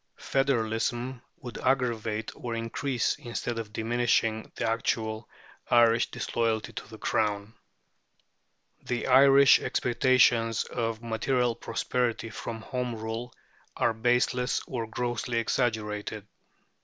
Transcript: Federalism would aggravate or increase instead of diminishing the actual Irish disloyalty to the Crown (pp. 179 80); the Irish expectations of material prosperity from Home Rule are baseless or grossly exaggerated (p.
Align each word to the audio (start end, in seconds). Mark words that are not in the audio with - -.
Federalism 0.17 1.21
would 1.37 1.59
aggravate 1.59 2.31
or 2.35 2.55
increase 2.55 3.15
instead 3.19 3.59
of 3.59 3.71
diminishing 3.71 4.51
the 4.55 4.67
actual 4.67 5.29
Irish 5.69 6.09
disloyalty 6.09 6.73
to 6.73 6.87
the 6.87 6.97
Crown 6.97 7.53
(pp. 8.83 8.89
179 8.89 8.95
80); 8.95 8.95
the 8.95 9.07
Irish 9.11 9.59
expectations 9.59 10.63
of 10.63 11.03
material 11.03 11.53
prosperity 11.53 12.31
from 12.31 12.61
Home 12.61 12.95
Rule 12.95 13.31
are 13.77 13.93
baseless 13.93 14.59
or 14.65 14.87
grossly 14.87 15.37
exaggerated 15.37 16.23
(p. 16.23 16.27